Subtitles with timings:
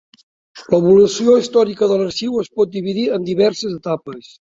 [0.75, 4.39] L'evolució històrica de l'Arxiu es pot dividir en diverses etapes.